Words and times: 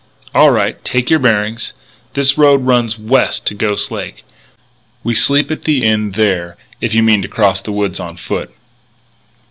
"All 0.33 0.49
right. 0.49 0.83
Take 0.83 1.11
your 1.11 1.19
bearings. 1.19 1.75
This 2.15 2.35
road 2.35 2.65
runs 2.65 2.97
west 2.97 3.45
to 3.45 3.53
Ghost 3.53 3.91
Lake. 3.91 4.25
We 5.03 5.13
sleep 5.13 5.51
at 5.51 5.61
the 5.65 5.83
Inn 5.83 6.13
there 6.13 6.57
if 6.81 6.91
you 6.95 7.03
mean 7.03 7.21
to 7.21 7.27
cross 7.27 7.61
the 7.61 7.71
woods 7.71 7.99
on 7.99 8.17
foot." 8.17 8.51